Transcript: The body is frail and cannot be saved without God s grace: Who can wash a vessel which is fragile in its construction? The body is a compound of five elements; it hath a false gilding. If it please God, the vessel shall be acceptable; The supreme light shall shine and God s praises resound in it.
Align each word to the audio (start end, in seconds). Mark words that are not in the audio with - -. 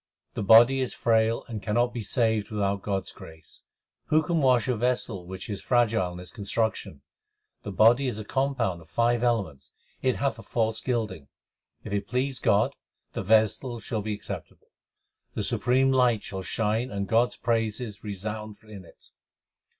The 0.33 0.41
body 0.41 0.79
is 0.81 0.95
frail 0.95 1.45
and 1.47 1.61
cannot 1.61 1.93
be 1.93 2.01
saved 2.01 2.49
without 2.49 2.81
God 2.81 3.03
s 3.03 3.11
grace: 3.11 3.61
Who 4.05 4.23
can 4.23 4.39
wash 4.39 4.67
a 4.67 4.75
vessel 4.75 5.27
which 5.27 5.47
is 5.47 5.61
fragile 5.61 6.11
in 6.13 6.19
its 6.19 6.31
construction? 6.31 7.03
The 7.61 7.71
body 7.71 8.07
is 8.07 8.17
a 8.17 8.25
compound 8.25 8.81
of 8.81 8.89
five 8.89 9.21
elements; 9.21 9.69
it 10.01 10.15
hath 10.15 10.39
a 10.39 10.41
false 10.41 10.81
gilding. 10.81 11.27
If 11.83 11.93
it 11.93 12.07
please 12.07 12.39
God, 12.39 12.73
the 13.13 13.21
vessel 13.21 13.79
shall 13.79 14.01
be 14.01 14.15
acceptable; 14.15 14.69
The 15.35 15.43
supreme 15.43 15.91
light 15.91 16.23
shall 16.23 16.41
shine 16.41 16.89
and 16.89 17.07
God 17.07 17.27
s 17.27 17.35
praises 17.35 18.03
resound 18.03 18.57
in 18.63 18.83
it. 18.83 19.11